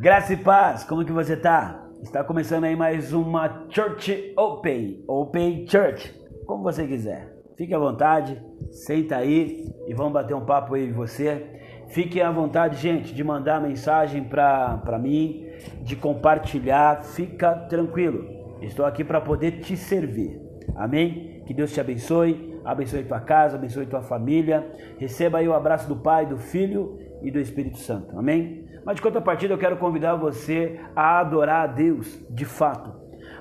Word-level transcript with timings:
Graça 0.00 0.32
e 0.32 0.36
paz, 0.38 0.82
como 0.82 1.04
que 1.04 1.12
você 1.12 1.36
tá? 1.36 1.86
Está 2.02 2.24
começando 2.24 2.64
aí 2.64 2.74
mais 2.74 3.12
uma 3.12 3.66
Church 3.68 4.32
Open, 4.34 5.04
Open 5.06 5.66
Church, 5.68 6.18
como 6.46 6.62
você 6.62 6.86
quiser. 6.86 7.36
Fique 7.54 7.74
à 7.74 7.78
vontade, 7.78 8.42
senta 8.70 9.18
aí 9.18 9.70
e 9.86 9.92
vamos 9.92 10.14
bater 10.14 10.32
um 10.32 10.46
papo 10.46 10.74
aí 10.74 10.88
com 10.88 10.94
você. 10.94 11.60
Fique 11.88 12.18
à 12.18 12.30
vontade, 12.30 12.78
gente, 12.78 13.14
de 13.14 13.22
mandar 13.22 13.60
mensagem 13.60 14.24
para 14.24 14.98
mim, 14.98 15.46
de 15.82 15.94
compartilhar, 15.94 17.02
fica 17.02 17.54
tranquilo. 17.68 18.24
Estou 18.62 18.86
aqui 18.86 19.04
para 19.04 19.20
poder 19.20 19.60
te 19.60 19.76
servir. 19.76 20.40
Amém? 20.76 21.42
Que 21.46 21.52
Deus 21.52 21.74
te 21.74 21.78
abençoe, 21.78 22.58
abençoe 22.64 23.04
tua 23.04 23.20
casa, 23.20 23.58
abençoe 23.58 23.84
tua 23.84 24.00
família. 24.00 24.66
Receba 24.96 25.36
aí 25.36 25.46
o 25.46 25.52
abraço 25.52 25.86
do 25.86 25.96
Pai, 25.96 26.24
do 26.24 26.38
Filho 26.38 26.98
e 27.22 27.30
do 27.30 27.38
Espírito 27.38 27.76
Santo. 27.76 28.18
Amém? 28.18 28.69
Mas 28.90 28.96
de 28.96 29.02
contrapartida, 29.02 29.54
eu 29.54 29.58
quero 29.58 29.76
convidar 29.76 30.16
você 30.16 30.80
a 30.96 31.20
adorar 31.20 31.62
a 31.62 31.66
Deus 31.68 32.18
de 32.28 32.44
fato, 32.44 32.92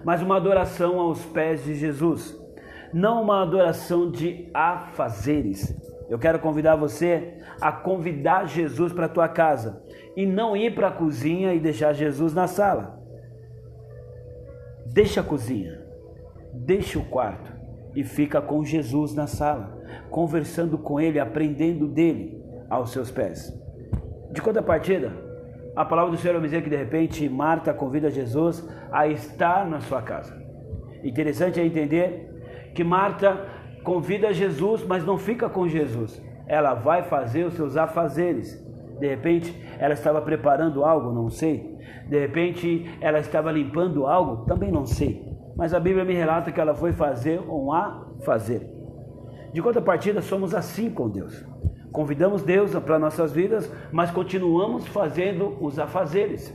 mas 0.05 0.21
uma 0.21 0.38
adoração 0.38 0.99
aos 0.99 1.26
pés 1.26 1.63
de 1.63 1.73
Jesus, 1.73 2.40
não 2.94 3.23
uma 3.23 3.41
adoração 3.41 4.12
de 4.12 4.48
afazeres. 4.54 5.76
Eu 6.07 6.20
quero 6.20 6.38
convidar 6.38 6.76
você 6.76 7.40
a 7.59 7.71
convidar 7.71 8.45
Jesus 8.48 8.93
para 8.93 9.07
a 9.07 9.09
tua 9.09 9.27
casa 9.27 9.84
e 10.16 10.23
não 10.23 10.55
ir 10.55 10.76
para 10.76 10.90
a 10.90 10.91
cozinha 10.91 11.52
e 11.55 11.59
deixar 11.59 11.93
Jesus 11.93 12.31
na 12.31 12.45
sala. 12.45 13.02
Deixa 14.93 15.21
a 15.21 15.23
cozinha, 15.23 15.84
deixa 16.54 16.99
o 16.99 17.05
quarto 17.05 17.52
e 17.95 18.04
fica 18.04 18.40
com 18.40 18.63
Jesus 18.63 19.16
na 19.16 19.26
sala, 19.26 19.81
conversando 20.12 20.77
com 20.77 20.99
Ele, 20.99 21.20
aprendendo 21.20 21.88
dele 21.88 22.40
aos 22.70 22.91
seus 22.91 23.09
pés. 23.09 23.52
De 24.31 24.43
contrapartida, 24.43 25.27
a 25.80 25.86
palavra 25.86 26.12
do 26.12 26.18
Senhor 26.18 26.34
vai 26.34 26.42
dizer 26.42 26.62
que 26.62 26.70
de 26.70 26.76
repente 26.76 27.30
Marta 27.30 27.74
convida 27.74 28.12
Jesus 28.12 28.68
a 28.91 29.08
estar 29.08 29.66
na 29.66 29.80
sua 29.80 30.02
casa. 30.02 30.38
Interessante 31.02 31.58
é 31.58 31.66
entender 31.66 32.74
que 32.76 32.84
Marta 32.84 33.46
convida 33.82 34.34
Jesus, 34.34 34.86
mas 34.86 35.05
não 35.05 35.18
fica 35.18 35.48
com 35.48 35.70
Jesus. 35.70 36.21
Ela 36.48 36.74
vai 36.74 37.04
fazer 37.04 37.46
os 37.46 37.54
seus 37.54 37.77
afazeres. 37.77 38.62
De 38.99 39.08
repente, 39.08 39.55
ela 39.80 39.94
estava 39.94 40.21
preparando 40.21 40.84
algo, 40.84 41.13
não 41.13 41.30
sei. 41.30 41.77
De 42.10 42.20
repente, 42.20 42.93
ela 42.99 43.20
estava 43.20 43.49
limpando 43.49 44.05
algo, 44.05 44.43
também 44.43 44.70
não 44.70 44.86
sei. 44.86 45.26
Mas 45.55 45.74
a 45.74 45.80
Bíblia 45.80 46.04
me 46.04 46.14
relata 46.14 46.52
que 46.52 46.60
ela 46.60 46.76
foi 46.76 46.91
fazer 46.91 47.40
um 47.40 47.71
a 47.71 48.05
fazer. 48.26 48.70
De 49.54 49.62
contrapartida, 49.62 50.21
somos 50.21 50.54
assim 50.54 50.90
com 50.90 51.10
Deus. 51.10 51.41
Convidamos 51.91 52.43
Deus 52.43 52.73
para 52.76 52.99
nossas 52.99 53.32
vidas, 53.32 53.71
mas 53.91 54.12
continuamos 54.12 54.87
fazendo 54.87 55.57
os 55.59 55.79
afazeres. 55.79 56.54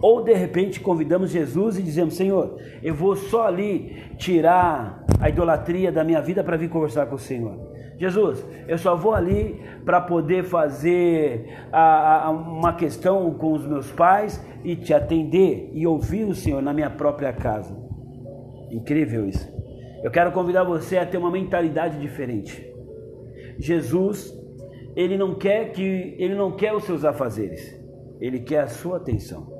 Ou 0.00 0.22
de 0.22 0.34
repente 0.34 0.80
convidamos 0.80 1.30
Jesus 1.30 1.78
e 1.78 1.82
dizemos: 1.82 2.14
Senhor, 2.14 2.58
eu 2.82 2.94
vou 2.94 3.16
só 3.16 3.46
ali 3.46 4.02
tirar 4.16 5.04
a 5.20 5.28
idolatria 5.28 5.92
da 5.92 6.04
minha 6.04 6.20
vida 6.20 6.42
para 6.42 6.56
vir 6.56 6.68
conversar 6.68 7.06
com 7.06 7.14
o 7.14 7.18
Senhor. 7.18 7.72
Jesus, 7.96 8.44
eu 8.66 8.76
só 8.76 8.96
vou 8.96 9.14
ali 9.14 9.62
para 9.84 10.00
poder 10.00 10.44
fazer 10.44 11.48
a, 11.72 12.26
a, 12.26 12.30
uma 12.30 12.72
questão 12.72 13.32
com 13.34 13.52
os 13.52 13.64
meus 13.64 13.90
pais 13.92 14.44
e 14.64 14.74
te 14.74 14.92
atender 14.92 15.70
e 15.72 15.86
ouvir 15.86 16.24
o 16.24 16.34
Senhor 16.34 16.60
na 16.60 16.72
minha 16.72 16.90
própria 16.90 17.32
casa. 17.32 17.74
Incrível 18.70 19.28
isso. 19.28 19.48
Eu 20.02 20.10
quero 20.10 20.32
convidar 20.32 20.64
você 20.64 20.98
a 20.98 21.06
ter 21.06 21.16
uma 21.16 21.30
mentalidade 21.30 21.98
diferente. 21.98 22.73
Jesus, 23.58 24.32
ele 24.96 25.16
não 25.16 25.34
quer 25.34 25.72
que 25.72 26.16
ele 26.18 26.34
não 26.34 26.52
quer 26.52 26.74
os 26.74 26.84
seus 26.84 27.04
afazeres. 27.04 27.80
Ele 28.20 28.40
quer 28.40 28.60
a 28.60 28.66
sua 28.68 28.96
atenção. 28.96 29.52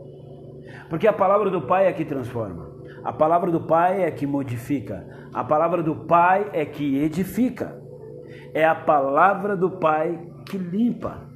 Porque 0.88 1.06
a 1.06 1.12
palavra 1.12 1.50
do 1.50 1.62
Pai 1.62 1.86
é 1.86 1.92
que 1.92 2.04
transforma. 2.04 2.72
A 3.02 3.12
palavra 3.12 3.50
do 3.50 3.60
Pai 3.60 4.02
é 4.02 4.10
que 4.10 4.26
modifica. 4.26 5.06
A 5.32 5.44
palavra 5.44 5.82
do 5.82 5.94
Pai 5.94 6.50
é 6.52 6.64
que 6.64 6.98
edifica. 6.98 7.80
É 8.52 8.64
a 8.64 8.74
palavra 8.74 9.56
do 9.56 9.70
Pai 9.70 10.18
que 10.46 10.56
limpa. 10.56 11.28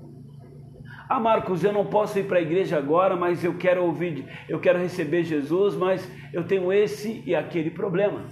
Ah, 1.09 1.19
Marcos, 1.19 1.65
eu 1.65 1.73
não 1.73 1.87
posso 1.87 2.19
ir 2.19 2.25
para 2.25 2.39
a 2.39 2.43
igreja 2.43 2.77
agora, 2.77 3.17
mas 3.17 3.43
eu 3.43 3.57
quero 3.57 3.83
ouvir, 3.83 4.27
eu 4.47 4.61
quero 4.61 4.79
receber 4.79 5.25
Jesus, 5.25 5.75
mas 5.75 6.07
eu 6.35 6.45
tenho 6.45 6.71
esse 6.71 7.23
e 7.25 7.35
aquele 7.35 7.71
problema. 7.71 8.27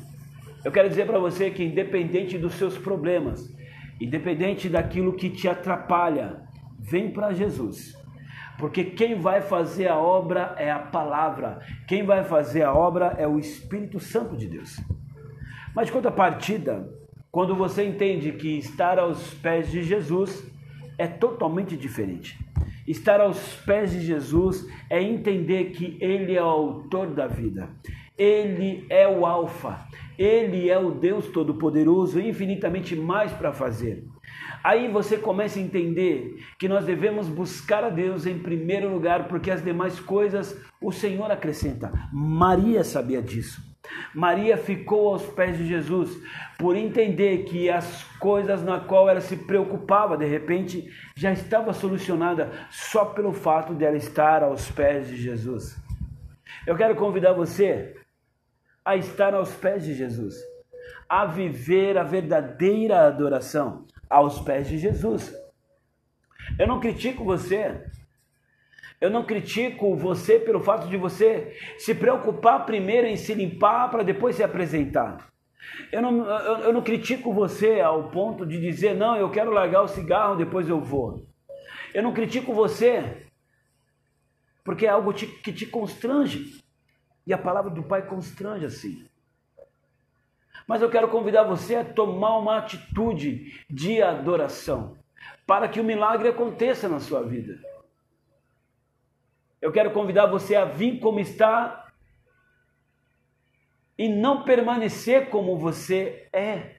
Eu 0.63 0.71
quero 0.71 0.89
dizer 0.89 1.07
para 1.07 1.19
você 1.19 1.51
que 1.51 1.65
independente 1.65 2.37
dos 2.37 2.53
seus 2.55 2.77
problemas, 2.77 3.51
Independente 4.01 4.69
daquilo 4.69 5.15
que 5.15 5.31
te 5.31 5.49
atrapalha, 5.49 6.43
vem 6.79 7.11
para 7.11 7.33
Jesus. 7.33 7.97
Porque 8.59 8.85
quem 8.85 9.21
vai 9.21 9.41
fazer 9.43 9.89
a 9.89 9.99
obra 9.99 10.55
é 10.59 10.71
a 10.71 10.79
palavra, 10.79 11.61
quem 11.87 12.05
vai 12.05 12.25
fazer 12.25 12.63
a 12.63 12.73
obra 12.73 13.15
é 13.19 13.27
o 13.27 13.39
Espírito 13.39 14.01
Santo 14.01 14.37
de 14.37 14.47
Deus. 14.47 14.81
Mas 15.75 15.87
de 15.87 15.93
contrapartida, 15.93 16.89
quando 17.31 17.55
você 17.55 17.85
entende 17.85 18.33
que 18.33 18.57
estar 18.57 18.99
aos 18.99 19.35
pés 19.35 19.71
de 19.71 19.83
Jesus 19.83 20.51
é 20.97 21.07
totalmente 21.07 21.77
diferente. 21.77 22.39
Estar 22.87 23.21
aos 23.21 23.57
pés 23.57 23.91
de 23.91 24.01
Jesus 24.01 24.67
é 24.89 25.03
entender 25.03 25.73
que 25.73 25.99
Ele 26.01 26.35
é 26.35 26.43
o 26.43 26.47
autor 26.47 27.09
da 27.09 27.27
vida, 27.27 27.69
Ele 28.17 28.87
é 28.89 29.07
o 29.07 29.27
Alfa, 29.27 29.87
ele 30.19 30.71
é 30.71 30.79
o 30.79 30.91
Deus 30.91 31.29
Todo-Poderoso, 31.29 32.21
infinitamente 32.21 32.97
mais 32.97 33.33
para 33.33 33.53
fazer. 33.53 34.05
Aí 34.63 34.89
você 34.89 35.17
começa 35.17 35.59
a 35.59 35.63
entender 35.63 36.43
que 36.59 36.69
nós 36.69 36.85
devemos 36.85 37.29
buscar 37.29 37.85
a 37.85 37.91
Deus 37.91 38.27
em 38.27 38.39
primeiro 38.39 38.89
lugar, 38.89 39.29
porque 39.29 39.51
as 39.51 39.63
demais 39.63 40.01
coisas 40.01 40.61
o 40.81 40.91
Senhor 40.91 41.31
acrescenta. 41.31 41.93
Maria 42.13 42.83
sabia 42.83 43.23
disso. 43.23 43.63
Maria 44.15 44.57
ficou 44.57 45.11
aos 45.13 45.23
pés 45.27 45.57
de 45.57 45.67
Jesus 45.67 46.21
por 46.59 46.75
entender 46.75 47.45
que 47.45 47.71
as 47.71 48.03
coisas 48.19 48.63
na 48.63 48.81
qual 48.81 49.09
ela 49.09 49.21
se 49.21 49.37
preocupava, 49.37 50.17
de 50.17 50.27
repente, 50.27 50.91
já 51.15 51.33
estava 51.33 51.73
solucionada 51.73 52.51
só 52.71 53.05
pelo 53.05 53.33
fato 53.33 53.75
de 53.75 53.85
ela 53.85 53.97
estar 53.97 54.43
aos 54.43 54.71
pés 54.71 55.07
de 55.09 55.17
Jesus. 55.17 55.77
Eu 56.67 56.77
quero 56.77 56.97
convidar 56.97 57.33
você 57.33 57.95
a 58.87 58.95
estar 58.95 59.35
aos 59.35 59.53
pés 59.53 59.85
de 59.85 59.93
Jesus, 59.95 60.37
a 61.09 61.27
viver 61.27 61.99
a 61.99 62.05
verdadeira 62.05 63.05
adoração 63.05 63.85
aos 64.09 64.39
pés 64.39 64.69
de 64.69 64.79
Jesus. 64.79 65.35
Eu 66.57 66.69
não 66.69 66.79
critico 66.79 67.25
você. 67.25 67.85
Eu 69.01 69.11
não 69.11 69.25
critico 69.25 69.97
você 69.97 70.39
pelo 70.39 70.61
fato 70.61 70.89
de 70.89 70.97
você 70.97 71.59
se 71.77 71.97
preocupar 71.97 72.65
primeiro 72.65 73.09
em 73.09 73.17
se 73.17 73.35
limpar 73.35 73.91
para 73.91 74.05
depois 74.05 74.37
se 74.37 74.45
apresentar. 74.45 75.33
Eu 75.91 76.01
não, 76.01 76.25
eu, 76.25 76.59
eu 76.59 76.73
não 76.73 76.81
critico 76.81 77.33
você 77.33 77.81
ao 77.81 78.09
ponto 78.11 78.47
de 78.47 78.61
dizer, 78.61 78.95
não, 78.95 79.17
eu 79.17 79.29
quero 79.31 79.51
largar 79.51 79.83
o 79.83 79.89
cigarro, 79.89 80.37
depois 80.37 80.69
eu 80.69 80.81
vou. 80.81 81.27
Eu 81.93 82.05
não 82.05 82.15
critico 82.15 82.55
você 82.55 83.27
porque 84.65 84.87
é 84.87 84.91
algo 84.91 85.13
que 85.13 85.53
te 85.53 85.67
constrange. 85.67 86.65
E 87.27 87.33
a 87.33 87.39
palavra 87.39 87.71
do 87.71 87.83
Pai 87.83 88.07
constrange 88.07 88.65
assim. 88.65 89.09
Mas 90.67 90.83
eu 90.83 90.91
quero 90.91 91.09
convidar 91.09 91.45
você 91.45 91.77
a 91.77 91.85
tomar 91.85 92.39
uma 92.39 92.59
atitude 92.59 93.65
de 93.69 94.03
adoração, 94.03 94.97
para 95.47 95.69
que 95.69 95.81
o 95.81 95.85
milagre 95.85 96.29
aconteça 96.29 96.89
na 96.89 97.01
sua 97.01 97.23
vida. 97.23 97.59
Eu 99.61 99.73
quero 99.73 99.93
convidar 99.93 100.27
você 100.27 100.55
a 100.55 100.65
vir 100.65 101.01
como 101.01 101.19
está 101.19 101.93
e 103.99 104.09
não 104.09 104.45
permanecer 104.45 105.31
como 105.31 105.59
você 105.59 106.29
é 106.33 106.77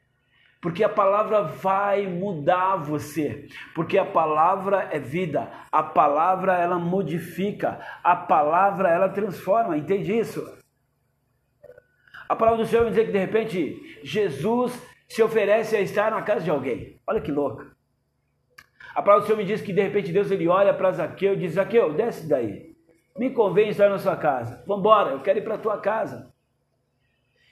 porque 0.62 0.84
a 0.84 0.90
palavra 0.90 1.44
vai 1.44 2.08
mudar 2.08 2.78
você, 2.78 3.48
porque 3.76 3.98
a 3.98 4.06
palavra 4.06 4.90
é 4.92 5.00
vida, 5.00 5.50
a 5.72 5.84
palavra 5.84 6.58
ela 6.58 6.80
modifica, 6.80 7.80
a 8.04 8.16
palavra 8.16 8.90
ela 8.90 9.10
transforma, 9.10 9.78
entende 9.78 10.18
isso? 10.18 10.44
A 12.28 12.36
palavra 12.36 12.64
do 12.64 12.70
Senhor 12.70 12.84
vai 12.84 12.90
dizer 12.90 13.06
que 13.06 13.12
de 13.12 13.20
repente 13.20 14.00
Jesus 14.04 14.82
se 15.08 15.24
oferece 15.24 15.76
a 15.76 15.82
estar 15.82 16.12
na 16.12 16.22
casa 16.22 16.42
de 16.42 16.50
alguém. 16.50 17.00
Olha 17.08 17.22
que 17.22 17.32
louco. 17.32 17.64
A 18.94 19.02
palavra 19.02 19.22
do 19.22 19.28
Senhor 19.28 19.38
me 19.38 19.46
diz 19.46 19.62
que 19.62 19.72
de 19.72 19.82
repente 19.82 20.12
Deus 20.12 20.32
ele 20.32 20.48
olha 20.48 20.74
para 20.74 20.92
Zaqueu 20.92 21.34
e 21.34 21.38
diz: 21.38 21.54
Zaqueu, 21.54 21.94
desce 21.94 22.28
daí. 22.28 22.76
Me 23.18 23.30
convém 23.30 23.70
estar 23.70 23.90
na 23.90 23.98
sua 23.98 24.18
casa. 24.18 24.64
Vamos 24.68 24.82
embora, 24.82 25.12
eu 25.12 25.22
quero 25.22 25.40
ir 25.40 25.44
para 25.44 25.56
a 25.56 25.60
tua 25.60 25.78
casa. 25.80 26.34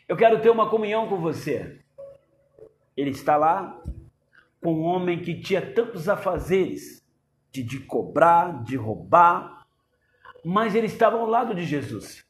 Eu 0.08 0.18
quero 0.18 0.42
ter 0.42 0.50
uma 0.50 0.70
comunhão 0.70 1.08
com 1.08 1.18
você. 1.18 1.85
Ele 2.96 3.12
está 3.12 3.36
lá 3.36 3.82
com 4.62 4.74
um 4.74 4.84
homem 4.84 5.22
que 5.22 5.40
tinha 5.40 5.62
tantos 5.74 6.10
afazeres 6.10 7.06
de, 7.52 7.64
de 7.64 7.80
cobrar, 7.80 8.64
de 8.64 8.76
roubar, 8.76 9.68
mas 10.44 10.76
ele 10.76 10.88
estava 10.88 11.18
ao 11.18 11.26
lado 11.26 11.54
de 11.54 11.64
Jesus. 11.64 12.26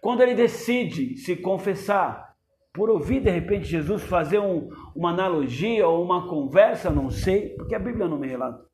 Quando 0.00 0.22
ele 0.22 0.34
decide 0.34 1.16
se 1.16 1.36
confessar, 1.36 2.32
por 2.72 2.88
ouvir 2.88 3.20
de 3.20 3.30
repente 3.30 3.66
Jesus 3.66 4.02
fazer 4.02 4.38
um, 4.38 4.70
uma 4.94 5.10
analogia 5.10 5.86
ou 5.86 6.02
uma 6.02 6.28
conversa, 6.28 6.90
não 6.90 7.10
sei, 7.10 7.50
porque 7.50 7.74
a 7.74 7.78
Bíblia 7.78 8.08
não 8.08 8.18
me 8.18 8.26
relata, 8.26 8.64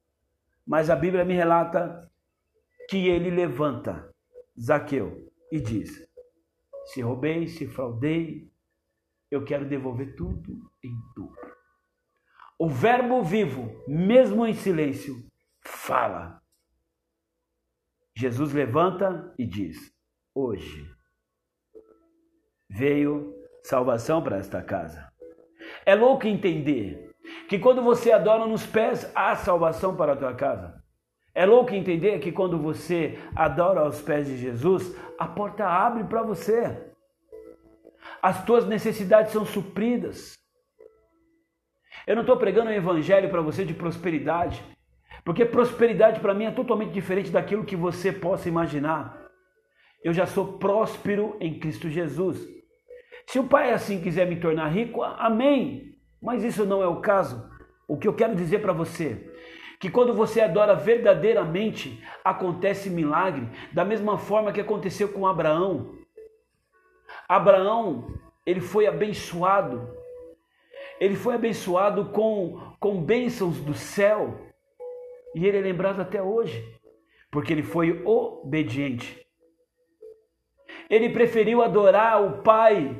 mas 0.67 0.89
a 0.89 0.95
Bíblia 0.95 1.25
me 1.25 1.35
relata 1.35 2.09
que 2.89 3.09
ele 3.09 3.31
levanta 3.31 4.09
Zaqueu 4.59 5.29
e 5.51 5.61
diz: 5.61 6.07
Se 6.87 7.01
roubei, 7.01 7.49
se 7.49 7.67
fraudei, 7.67 8.49
eu 9.31 9.45
quero 9.45 9.69
devolver 9.69 10.15
tudo 10.17 10.71
em 10.83 10.93
dobro. 11.15 11.57
O 12.59 12.69
Verbo 12.69 13.23
vivo, 13.23 13.71
mesmo 13.87 14.47
em 14.47 14.55
silêncio, 14.55 15.15
fala. 15.65 16.43
Jesus 18.17 18.53
levanta 18.53 19.33
e 19.39 19.47
diz: 19.47 19.77
Hoje 20.35 20.91
veio 22.69 23.35
salvação 23.63 24.23
para 24.23 24.39
esta 24.39 24.63
casa. 24.63 25.13
É 25.87 25.95
louco 25.95 26.27
entender 26.27 27.15
que 27.49 27.59
quando 27.59 27.83
você 27.83 28.13
adora 28.13 28.47
nos 28.47 28.67
pés, 28.67 29.11
há 29.15 29.37
salvação 29.37 29.97
para 29.97 30.15
a 30.15 30.17
tua 30.17 30.35
casa. 30.35 30.83
É 31.35 31.47
louco 31.47 31.73
entender 31.73 32.19
que 32.19 32.33
quando 32.33 32.59
você 32.59 33.17
adora 33.37 33.81
aos 33.81 34.03
pés 34.03 34.27
de 34.27 34.37
Jesus, 34.37 34.97
a 35.19 35.29
porta 35.29 35.65
abre 35.65 36.03
para 36.05 36.23
você. 36.23 36.93
As 38.23 38.45
tuas 38.45 38.67
necessidades 38.67 39.33
são 39.33 39.45
supridas. 39.45 40.35
Eu 42.07 42.15
não 42.15 42.23
estou 42.23 42.37
pregando 42.37 42.71
um 42.71 42.75
evangelho 42.75 43.29
para 43.29 43.43
você 43.43 43.65
de 43.65 43.75
prosperidade, 43.75 44.63
porque 45.25 45.45
prosperidade 45.45 46.21
para 46.21 46.35
mim 46.35 46.45
é 46.45 46.51
totalmente 46.51 46.93
diferente 46.93 47.31
daquilo 47.31 47.65
que 47.65 47.77
você 47.77 48.13
possa 48.13 48.49
imaginar. 48.49 49.29
Eu 50.03 50.13
já 50.13 50.27
sou 50.27 50.59
próspero 50.59 51.37
em 51.41 51.59
Cristo 51.59 51.89
Jesus. 51.89 52.39
Se 53.27 53.39
o 53.39 53.45
Pai 53.45 53.73
assim 53.73 54.01
quiser 54.01 54.27
me 54.27 54.41
tornar 54.41 54.69
rico, 54.69 55.03
amém. 55.03 55.97
Mas 56.21 56.43
isso 56.43 56.65
não 56.65 56.83
é 56.83 56.87
o 56.87 57.01
caso. 57.01 57.49
O 57.87 57.97
que 57.97 58.09
eu 58.09 58.15
quero 58.15 58.35
dizer 58.35 58.61
para 58.61 58.73
você 58.73 59.29
que 59.81 59.91
quando 59.91 60.13
você 60.13 60.41
adora 60.41 60.75
verdadeiramente, 60.75 62.03
acontece 62.25 62.91
milagre, 62.91 63.49
da 63.73 63.85
mesma 63.85 64.19
forma 64.19 64.53
que 64.53 64.61
aconteceu 64.61 65.09
com 65.09 65.27
Abraão. 65.27 65.95
Abraão, 67.29 68.19
ele 68.47 68.61
foi 68.61 68.87
abençoado. 68.87 69.95
Ele 70.99 71.15
foi 71.15 71.35
abençoado 71.35 72.07
com, 72.07 72.59
com 72.81 73.03
bênçãos 73.03 73.61
do 73.61 73.75
céu. 73.75 74.41
E 75.35 75.47
ele 75.47 75.59
é 75.59 75.61
lembrado 75.61 76.01
até 76.01 76.23
hoje, 76.23 76.65
porque 77.31 77.53
ele 77.53 77.63
foi 77.63 78.03
obediente. 78.05 79.27
Ele 80.89 81.11
preferiu 81.11 81.63
adorar 81.63 82.25
o 82.25 82.43
Pai 82.43 82.97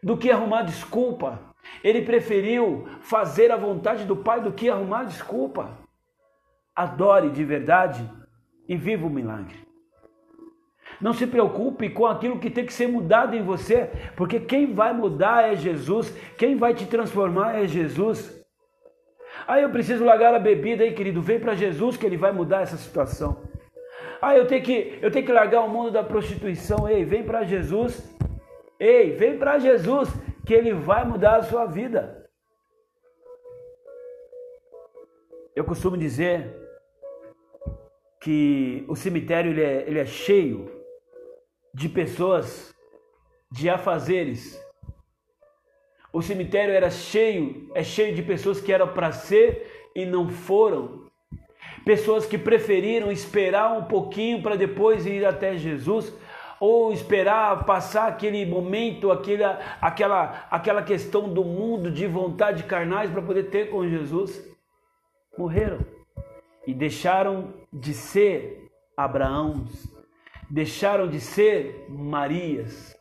do 0.00 0.16
que 0.16 0.30
arrumar 0.30 0.62
desculpa. 0.62 1.54
Ele 1.82 2.02
preferiu 2.02 2.86
fazer 3.00 3.50
a 3.50 3.56
vontade 3.56 4.04
do 4.04 4.16
Pai 4.16 4.40
do 4.40 4.52
que 4.52 4.70
arrumar 4.70 5.04
desculpa. 5.04 5.76
Adore 6.74 7.30
de 7.30 7.44
verdade 7.44 8.08
e 8.68 8.76
viva 8.76 9.06
o 9.06 9.10
milagre. 9.10 9.67
Não 11.00 11.12
se 11.12 11.26
preocupe 11.26 11.90
com 11.90 12.06
aquilo 12.06 12.38
que 12.38 12.50
tem 12.50 12.66
que 12.66 12.72
ser 12.72 12.88
mudado 12.88 13.36
em 13.36 13.42
você, 13.42 13.90
porque 14.16 14.40
quem 14.40 14.74
vai 14.74 14.92
mudar 14.92 15.52
é 15.52 15.54
Jesus, 15.54 16.12
quem 16.36 16.56
vai 16.56 16.74
te 16.74 16.86
transformar 16.86 17.56
é 17.56 17.66
Jesus. 17.66 18.36
Ah, 19.46 19.60
eu 19.60 19.70
preciso 19.70 20.04
largar 20.04 20.34
a 20.34 20.38
bebida 20.38 20.82
aí, 20.82 20.92
querido, 20.92 21.22
vem 21.22 21.38
para 21.38 21.54
Jesus 21.54 21.96
que 21.96 22.04
ele 22.04 22.16
vai 22.16 22.32
mudar 22.32 22.62
essa 22.62 22.76
situação. 22.76 23.42
Ah, 24.20 24.36
eu 24.36 24.46
tenho 24.46 24.62
que 24.62 24.98
eu 25.00 25.10
tenho 25.10 25.24
que 25.24 25.32
largar 25.32 25.62
o 25.62 25.68
mundo 25.68 25.92
da 25.92 26.02
prostituição. 26.02 26.88
Ei, 26.88 27.04
vem 27.04 27.22
para 27.22 27.44
Jesus. 27.44 28.16
Ei, 28.78 29.12
vem 29.12 29.38
para 29.38 29.58
Jesus 29.58 30.08
que 30.44 30.52
ele 30.52 30.72
vai 30.72 31.04
mudar 31.04 31.36
a 31.36 31.42
sua 31.42 31.66
vida. 31.66 32.28
Eu 35.54 35.64
costumo 35.64 35.96
dizer 35.96 36.56
que 38.20 38.84
o 38.88 38.96
cemitério 38.96 39.52
ele 39.52 39.62
é, 39.62 39.84
ele 39.86 39.98
é 39.98 40.06
cheio 40.06 40.77
de 41.74 41.88
pessoas, 41.88 42.74
de 43.50 43.68
afazeres. 43.68 44.60
O 46.12 46.22
cemitério 46.22 46.74
era 46.74 46.90
cheio, 46.90 47.70
é 47.74 47.82
cheio 47.82 48.14
de 48.14 48.22
pessoas 48.22 48.60
que 48.60 48.72
eram 48.72 48.88
para 48.88 49.12
ser 49.12 49.90
e 49.94 50.06
não 50.06 50.28
foram. 50.28 51.06
Pessoas 51.84 52.26
que 52.26 52.38
preferiram 52.38 53.10
esperar 53.10 53.72
um 53.72 53.84
pouquinho 53.84 54.42
para 54.42 54.56
depois 54.56 55.06
ir 55.06 55.24
até 55.24 55.56
Jesus, 55.56 56.12
ou 56.60 56.92
esperar 56.92 57.64
passar 57.64 58.08
aquele 58.08 58.44
momento, 58.44 59.12
aquela, 59.12 59.60
aquela, 59.80 60.46
aquela 60.50 60.82
questão 60.82 61.32
do 61.32 61.44
mundo 61.44 61.90
de 61.90 62.06
vontade 62.06 62.64
carnais 62.64 63.10
para 63.10 63.22
poder 63.22 63.44
ter 63.44 63.70
com 63.70 63.88
Jesus. 63.88 64.44
Morreram 65.36 65.78
e 66.66 66.74
deixaram 66.74 67.54
de 67.72 67.94
ser 67.94 68.68
Abraãos, 68.96 69.96
deixaram 70.50 71.08
de 71.08 71.20
ser 71.20 71.86
Marias, 71.88 72.96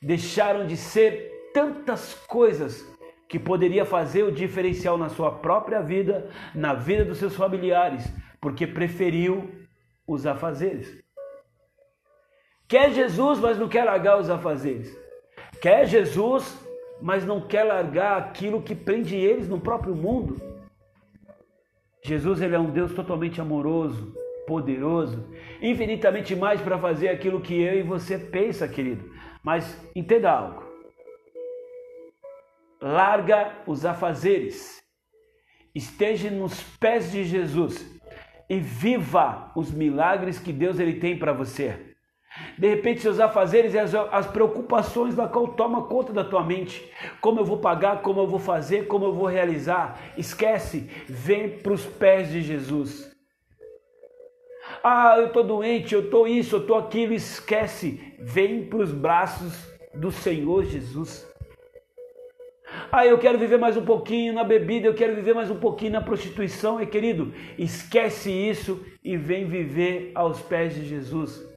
deixaram 0.00 0.66
de 0.66 0.76
ser 0.76 1.50
tantas 1.52 2.14
coisas 2.14 2.86
que 3.28 3.38
poderia 3.38 3.84
fazer 3.84 4.22
o 4.24 4.32
diferencial 4.32 4.98
na 4.98 5.08
sua 5.08 5.30
própria 5.30 5.80
vida, 5.80 6.30
na 6.54 6.74
vida 6.74 7.04
dos 7.04 7.18
seus 7.18 7.34
familiares, 7.34 8.04
porque 8.40 8.66
preferiu 8.66 9.50
os 10.06 10.26
afazeres. 10.26 11.02
Quer 12.68 12.90
Jesus, 12.92 13.38
mas 13.38 13.58
não 13.58 13.68
quer 13.68 13.84
largar 13.84 14.18
os 14.18 14.28
afazeres. 14.28 14.94
Quer 15.60 15.86
Jesus, 15.86 16.58
mas 17.00 17.24
não 17.24 17.40
quer 17.40 17.64
largar 17.64 18.18
aquilo 18.18 18.62
que 18.62 18.74
prende 18.74 19.16
eles 19.16 19.48
no 19.48 19.60
próprio 19.60 19.94
mundo. 19.94 20.36
Jesus 22.04 22.40
ele 22.40 22.54
é 22.54 22.58
um 22.58 22.70
Deus 22.70 22.92
totalmente 22.92 23.40
amoroso, 23.40 24.14
poderoso, 24.46 25.28
infinitamente 25.60 26.34
mais 26.34 26.60
para 26.60 26.78
fazer 26.78 27.08
aquilo 27.08 27.40
que 27.40 27.60
eu 27.60 27.78
e 27.78 27.82
você 27.82 28.18
pensa, 28.18 28.68
querido. 28.68 29.10
Mas 29.42 29.80
entenda 29.94 30.30
algo. 30.30 30.62
Larga 32.80 33.52
os 33.66 33.84
afazeres. 33.84 34.82
Esteja 35.74 36.30
nos 36.30 36.62
pés 36.78 37.10
de 37.10 37.24
Jesus 37.24 38.00
e 38.48 38.58
viva 38.58 39.50
os 39.56 39.70
milagres 39.70 40.38
que 40.38 40.52
Deus 40.52 40.78
ele 40.78 41.00
tem 41.00 41.18
para 41.18 41.32
você. 41.32 41.92
De 42.58 42.68
repente, 42.68 43.00
seus 43.00 43.20
afazeres 43.20 43.74
e 43.74 43.78
as, 43.78 43.94
as, 43.94 44.26
preocupações 44.26 45.14
da 45.14 45.28
qual 45.28 45.48
toma 45.48 45.82
conta 45.86 46.12
da 46.12 46.24
tua 46.24 46.42
mente. 46.42 46.82
Como 47.20 47.40
eu 47.40 47.44
vou 47.44 47.58
pagar, 47.58 48.00
como 48.00 48.20
eu 48.20 48.26
vou 48.26 48.38
fazer, 48.38 48.86
como 48.86 49.04
eu 49.04 49.12
vou 49.12 49.26
realizar. 49.26 50.00
Esquece, 50.16 50.90
vem 51.06 51.58
para 51.58 51.72
os 51.72 51.84
pés 51.84 52.30
de 52.30 52.40
Jesus. 52.42 53.11
Ah, 54.84 55.14
eu 55.16 55.26
estou 55.26 55.44
doente, 55.44 55.94
eu 55.94 56.00
estou 56.00 56.26
isso, 56.26 56.56
eu 56.56 56.60
estou 56.60 56.76
aquilo. 56.76 57.12
Esquece, 57.12 58.14
vem 58.18 58.66
para 58.66 58.78
os 58.78 58.92
braços 58.92 59.72
do 59.94 60.10
Senhor 60.10 60.64
Jesus. 60.64 61.30
Ah, 62.90 63.06
eu 63.06 63.18
quero 63.18 63.38
viver 63.38 63.58
mais 63.58 63.76
um 63.76 63.84
pouquinho 63.84 64.32
na 64.32 64.42
bebida, 64.42 64.88
eu 64.88 64.94
quero 64.94 65.14
viver 65.14 65.34
mais 65.34 65.50
um 65.50 65.60
pouquinho 65.60 65.92
na 65.92 66.00
prostituição. 66.00 66.80
E 66.80 66.86
querido, 66.86 67.32
esquece 67.56 68.30
isso 68.32 68.84
e 69.04 69.16
vem 69.16 69.46
viver 69.46 70.10
aos 70.16 70.40
pés 70.40 70.74
de 70.74 70.84
Jesus. 70.84 71.48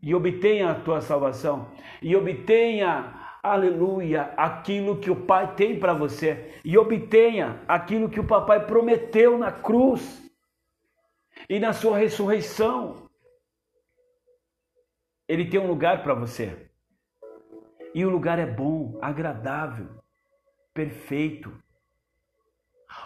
E 0.00 0.14
obtenha 0.14 0.70
a 0.70 0.74
tua 0.74 1.00
salvação. 1.00 1.72
E 2.00 2.14
obtenha, 2.14 3.14
aleluia, 3.42 4.30
aquilo 4.36 4.98
que 4.98 5.10
o 5.10 5.16
Pai 5.16 5.54
tem 5.56 5.80
para 5.80 5.92
você. 5.92 6.52
E 6.64 6.78
obtenha 6.78 7.60
aquilo 7.66 8.08
que 8.08 8.20
o 8.20 8.26
Papai 8.26 8.64
prometeu 8.64 9.36
na 9.36 9.50
cruz 9.50 10.25
e 11.48 11.58
na 11.58 11.72
sua 11.72 11.98
ressurreição. 11.98 13.08
Ele 15.28 15.44
tem 15.44 15.58
um 15.58 15.66
lugar 15.66 16.02
para 16.02 16.14
você. 16.14 16.70
E 17.94 18.04
o 18.04 18.10
lugar 18.10 18.38
é 18.38 18.46
bom, 18.46 18.98
agradável, 19.00 19.88
perfeito. 20.72 21.52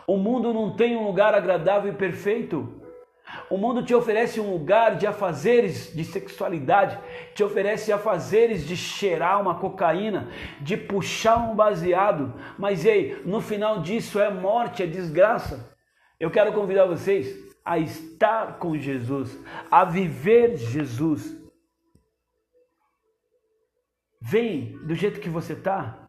O 0.06 0.16
mundo 0.16 0.52
não 0.52 0.76
tem 0.76 0.96
um 0.96 1.06
lugar 1.06 1.34
agradável 1.34 1.92
e 1.92 1.96
perfeito. 1.96 2.80
O 3.48 3.56
mundo 3.56 3.84
te 3.84 3.94
oferece 3.94 4.40
um 4.40 4.50
lugar 4.50 4.96
de 4.96 5.06
afazeres 5.06 5.94
de 5.94 6.04
sexualidade, 6.04 6.98
te 7.34 7.44
oferece 7.44 7.92
afazeres 7.92 8.66
de 8.66 8.76
cheirar 8.76 9.40
uma 9.40 9.54
cocaína, 9.54 10.28
de 10.60 10.76
puxar 10.76 11.36
um 11.36 11.54
baseado, 11.54 12.34
mas 12.58 12.84
ei, 12.84 13.22
no 13.24 13.40
final 13.40 13.82
disso 13.82 14.18
é 14.18 14.30
morte, 14.30 14.82
é 14.82 14.86
desgraça. 14.86 15.72
Eu 16.18 16.30
quero 16.30 16.52
convidar 16.52 16.86
vocês 16.86 17.49
a 17.64 17.78
estar 17.78 18.58
com 18.58 18.76
Jesus, 18.76 19.38
a 19.70 19.84
viver 19.84 20.56
Jesus. 20.56 21.36
Vem 24.20 24.76
do 24.86 24.94
jeito 24.94 25.20
que 25.20 25.28
você 25.28 25.54
está. 25.54 26.08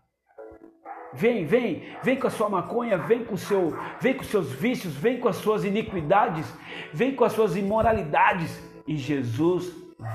Vem, 1.14 1.46
vem, 1.46 1.84
vem 2.02 2.18
com 2.18 2.28
a 2.28 2.30
sua 2.30 2.50
maconha, 2.50 2.98
vem 2.98 3.26
com, 3.26 3.36
seu, 3.36 3.78
vem 4.00 4.16
com 4.16 4.24
seus 4.24 4.52
vícios, 4.52 4.96
vem 4.96 5.20
com 5.20 5.28
as 5.28 5.36
suas 5.36 5.66
iniquidades, 5.66 6.52
vem 6.94 7.16
com 7.16 7.26
as 7.26 7.34
suas 7.34 7.56
imoralidades 7.56 8.62
e 8.88 8.96
Jesus 8.96 9.74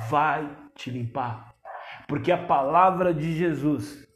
vai 0.09 0.49
te 0.75 0.91
limpar. 0.91 1.55
Porque 2.09 2.33
a 2.33 2.47
palavra 2.47 3.13
de 3.13 3.33
Jesus, 3.33 4.07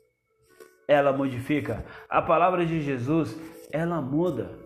ela 0.88 1.12
modifica. 1.12 1.84
A 2.08 2.22
palavra 2.22 2.64
de 2.64 2.80
Jesus, 2.80 3.38
ela 3.72 4.00
muda. 4.00 4.59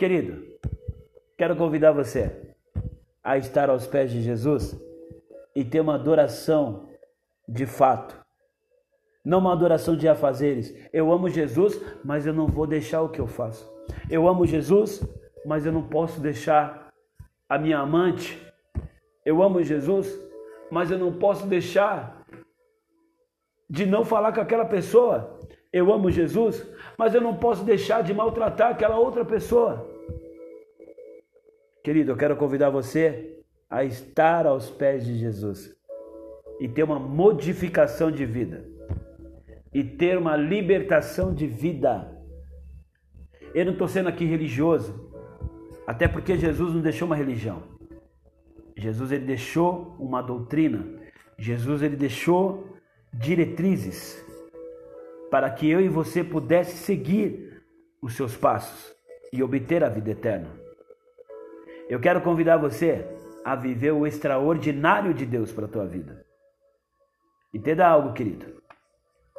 Querido, 0.00 0.50
Quero 1.36 1.54
convidar 1.54 1.92
você 1.92 2.54
a 3.22 3.36
estar 3.36 3.68
aos 3.68 3.86
pés 3.86 4.10
de 4.10 4.22
Jesus 4.22 4.74
e 5.54 5.62
ter 5.62 5.80
uma 5.80 5.94
adoração 5.94 6.88
de 7.46 7.66
fato. 7.66 8.18
Não 9.22 9.40
uma 9.40 9.52
adoração 9.52 9.94
de 9.94 10.08
afazeres. 10.08 10.74
Eu 10.90 11.12
amo 11.12 11.28
Jesus, 11.28 11.78
mas 12.02 12.24
eu 12.26 12.32
não 12.32 12.46
vou 12.46 12.66
deixar 12.66 13.02
o 13.02 13.10
que 13.10 13.18
eu 13.18 13.26
faço. 13.26 13.70
Eu 14.08 14.26
amo 14.26 14.46
Jesus, 14.46 15.02
mas 15.44 15.66
eu 15.66 15.72
não 15.72 15.86
posso 15.86 16.18
deixar 16.18 16.90
a 17.46 17.58
minha 17.58 17.78
amante. 17.78 18.38
Eu 19.22 19.42
amo 19.42 19.62
Jesus, 19.62 20.18
mas 20.70 20.90
eu 20.90 20.98
não 20.98 21.12
posso 21.12 21.46
deixar 21.46 22.26
de 23.68 23.84
não 23.84 24.02
falar 24.02 24.32
com 24.32 24.40
aquela 24.40 24.64
pessoa. 24.64 25.39
Eu 25.72 25.92
amo 25.92 26.10
Jesus, 26.10 26.66
mas 26.98 27.14
eu 27.14 27.20
não 27.20 27.36
posso 27.36 27.64
deixar 27.64 28.02
de 28.02 28.12
maltratar 28.12 28.70
aquela 28.72 28.98
outra 28.98 29.24
pessoa. 29.24 29.88
Querido, 31.84 32.12
eu 32.12 32.16
quero 32.16 32.36
convidar 32.36 32.70
você 32.70 33.38
a 33.68 33.84
estar 33.84 34.46
aos 34.46 34.68
pés 34.68 35.06
de 35.06 35.16
Jesus 35.16 35.74
e 36.58 36.68
ter 36.68 36.82
uma 36.82 36.98
modificação 36.98 38.10
de 38.10 38.26
vida 38.26 38.68
e 39.72 39.84
ter 39.84 40.18
uma 40.18 40.36
libertação 40.36 41.32
de 41.32 41.46
vida. 41.46 42.16
Eu 43.54 43.64
não 43.64 43.72
estou 43.72 43.88
sendo 43.88 44.08
aqui 44.08 44.24
religioso, 44.24 45.08
até 45.86 46.08
porque 46.08 46.36
Jesus 46.36 46.74
não 46.74 46.80
deixou 46.80 47.06
uma 47.06 47.16
religião. 47.16 47.62
Jesus 48.76 49.12
ele 49.12 49.24
deixou 49.24 49.96
uma 49.98 50.20
doutrina. 50.22 50.84
Jesus 51.38 51.82
ele 51.82 51.96
deixou 51.96 52.76
diretrizes 53.12 54.24
para 55.30 55.50
que 55.50 55.68
eu 55.70 55.80
e 55.80 55.88
você 55.88 56.24
pudesse 56.24 56.76
seguir 56.76 57.62
os 58.02 58.16
seus 58.16 58.36
passos 58.36 58.94
e 59.32 59.42
obter 59.42 59.84
a 59.84 59.88
vida 59.88 60.10
eterna. 60.10 60.50
Eu 61.88 62.00
quero 62.00 62.20
convidar 62.20 62.56
você 62.56 63.06
a 63.44 63.54
viver 63.54 63.92
o 63.92 64.06
extraordinário 64.06 65.14
de 65.14 65.24
Deus 65.24 65.52
para 65.52 65.66
a 65.66 65.68
tua 65.68 65.86
vida. 65.86 66.26
Entenda 67.52 67.86
algo, 67.86 68.12
querido. 68.12 68.60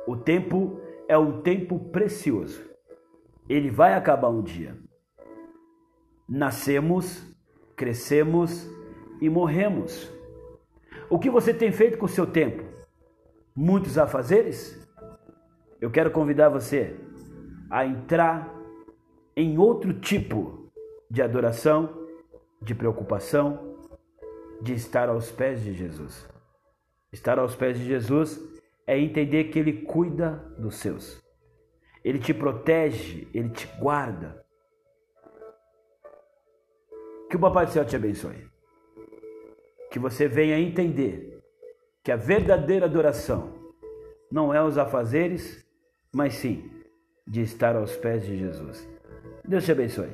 O 0.08 0.18
tempo 0.18 0.82
é 1.08 1.18
um 1.18 1.42
tempo 1.42 1.80
precioso. 1.92 2.62
Ele 3.48 3.70
vai 3.70 3.94
acabar 3.94 4.30
um 4.30 4.42
dia. 4.42 4.78
Nascemos, 6.28 7.24
crescemos 7.76 8.70
e 9.22 9.30
morremos. 9.30 10.12
O 11.10 11.20
que 11.20 11.30
você 11.30 11.54
tem 11.54 11.72
feito 11.72 11.98
com 11.98 12.06
o 12.06 12.10
seu 12.10 12.26
tempo? 12.26 12.64
Muitos 13.56 13.98
afazeres? 13.98 14.82
Eu 15.82 15.90
quero 15.90 16.12
convidar 16.12 16.50
você 16.50 16.96
a 17.70 17.86
entrar 17.86 18.54
em 19.36 19.58
outro 19.58 20.00
tipo 20.00 20.72
de 21.10 21.24
adoração 21.24 22.08
de 22.62 22.76
preocupação, 22.76 23.78
de 24.62 24.74
estar 24.74 25.10
aos 25.10 25.32
pés 25.32 25.64
de 25.64 25.74
Jesus. 25.74 26.30
Estar 27.12 27.40
aos 27.40 27.56
pés 27.56 27.80
de 27.80 27.86
Jesus 27.86 28.40
é 28.86 29.00
entender 29.00 29.46
que 29.46 29.58
Ele 29.58 29.82
cuida 29.82 30.34
dos 30.58 30.76
seus. 30.76 31.20
Ele 32.04 32.20
te 32.20 32.34
protege, 32.34 33.28
Ele 33.34 33.50
te 33.50 33.66
guarda. 33.80 34.46
Que 37.30 37.36
o 37.36 37.40
Papai 37.40 37.66
do 37.66 37.72
Céu 37.72 37.86
te 37.86 37.96
abençoe. 37.96 38.48
Que 39.90 39.98
você 39.98 40.28
venha 40.28 40.60
entender 40.60 41.42
que 42.04 42.12
a 42.12 42.16
verdadeira 42.16 42.86
adoração 42.86 43.54
não 44.32 44.54
é 44.54 44.64
os 44.64 44.78
afazeres, 44.78 45.61
mas 46.14 46.36
sim 46.36 46.70
de 47.28 47.42
estar 47.42 47.76
aos 47.76 47.96
pés 47.96 48.26
de 48.26 48.38
Jesus. 48.38 48.88
Deus 49.48 49.64
te 49.64 49.72
abençoe. 49.72 50.10